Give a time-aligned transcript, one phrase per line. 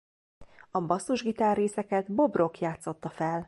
[0.71, 3.39] A basszusgitár-részeket Bob Rock játszotta fel.